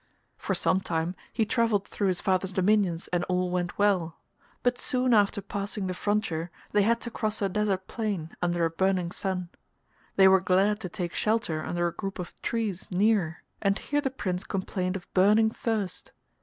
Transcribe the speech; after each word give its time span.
For 0.35 0.55
some 0.55 0.81
time 0.81 1.13
he 1.31 1.45
travelled 1.45 1.87
through 1.87 2.07
his 2.07 2.21
father's 2.21 2.53
dominions 2.53 3.07
and 3.09 3.23
all 3.25 3.51
went 3.51 3.77
well; 3.77 4.17
but 4.63 4.79
soon 4.79 5.13
after 5.13 5.43
passing 5.43 5.85
the 5.85 5.93
frontier 5.93 6.49
they 6.71 6.81
had 6.81 6.99
to 7.01 7.11
cross 7.11 7.39
a 7.39 7.47
desert 7.47 7.85
plain 7.87 8.31
under 8.41 8.65
a 8.65 8.71
burning 8.71 9.11
sun. 9.11 9.49
They 10.15 10.27
were 10.27 10.41
glad 10.41 10.79
to 10.79 10.89
take 10.89 11.13
shelter 11.13 11.63
under 11.63 11.85
a 11.85 11.93
group 11.93 12.17
of 12.17 12.33
trees 12.41 12.89
near, 12.89 13.43
and 13.61 13.77
here 13.77 14.01
the 14.01 14.09
Prince 14.09 14.43
complained 14.43 14.95
of 14.95 15.05
burning 15.13 15.51
thirst. 15.51 16.13